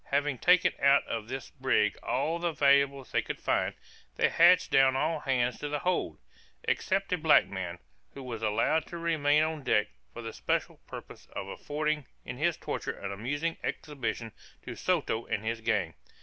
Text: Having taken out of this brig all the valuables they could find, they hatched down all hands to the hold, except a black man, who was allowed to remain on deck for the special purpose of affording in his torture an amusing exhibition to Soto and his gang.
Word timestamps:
Having 0.09 0.39
taken 0.39 0.73
out 0.81 1.05
of 1.05 1.27
this 1.27 1.51
brig 1.51 1.95
all 2.01 2.39
the 2.39 2.51
valuables 2.53 3.11
they 3.11 3.21
could 3.21 3.39
find, 3.39 3.75
they 4.15 4.29
hatched 4.29 4.71
down 4.71 4.95
all 4.95 5.19
hands 5.19 5.59
to 5.59 5.69
the 5.69 5.77
hold, 5.77 6.17
except 6.63 7.13
a 7.13 7.19
black 7.19 7.45
man, 7.45 7.77
who 8.15 8.23
was 8.23 8.41
allowed 8.41 8.87
to 8.87 8.97
remain 8.97 9.43
on 9.43 9.61
deck 9.61 9.89
for 10.11 10.23
the 10.23 10.33
special 10.33 10.77
purpose 10.87 11.27
of 11.33 11.45
affording 11.47 12.07
in 12.25 12.37
his 12.39 12.57
torture 12.57 12.97
an 12.97 13.11
amusing 13.11 13.57
exhibition 13.63 14.31
to 14.63 14.75
Soto 14.75 15.27
and 15.27 15.45
his 15.45 15.61
gang. 15.61 15.93